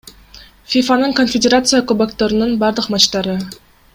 ФИФАнын 0.73 1.13
Конфедерация 1.19 1.81
кубокторунун 1.93 2.57
бардык 2.65 2.85
матчтары 2.97 3.37